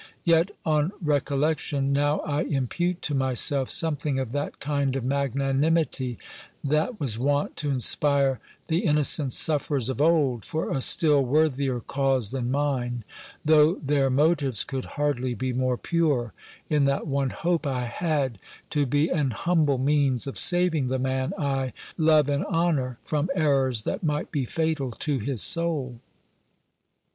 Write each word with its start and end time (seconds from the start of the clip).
Yet, 0.23 0.49
on 0.65 0.93
recollection, 0.99 1.93
now 1.93 2.21
I 2.21 2.41
impute 2.41 3.03
to 3.03 3.13
myself 3.13 3.69
something 3.69 4.17
of 4.17 4.31
that 4.31 4.59
kind 4.59 4.95
of 4.95 5.03
magnanimity, 5.05 6.17
that 6.63 6.99
was 6.99 7.19
wont 7.19 7.55
to 7.57 7.69
inspire 7.69 8.39
the 8.65 8.79
innocent 8.79 9.31
sufferers 9.31 9.89
of 9.89 10.01
old, 10.01 10.43
for 10.43 10.71
a 10.71 10.81
still 10.81 11.23
worthier 11.23 11.81
cause 11.81 12.31
than 12.31 12.49
mine; 12.49 13.03
though 13.45 13.75
their 13.75 14.09
motives 14.09 14.63
could 14.63 14.85
hardly 14.97 15.35
be 15.35 15.53
more 15.53 15.77
pure, 15.77 16.33
in 16.67 16.85
that 16.85 17.05
one 17.05 17.29
hope 17.29 17.67
I 17.67 17.83
had, 17.85 18.39
to 18.71 18.87
be 18.87 19.07
an 19.09 19.29
humble 19.29 19.77
means 19.77 20.25
of 20.25 20.35
saving 20.35 20.87
the 20.87 20.97
man 20.97 21.31
I 21.37 21.73
love 21.95 22.27
and 22.27 22.43
honour, 22.47 22.97
from 23.03 23.29
errors 23.35 23.83
that 23.83 24.01
might 24.01 24.31
be 24.31 24.45
fatal 24.45 24.89
to 24.89 25.19
his 25.19 25.43
soul. 25.43 25.99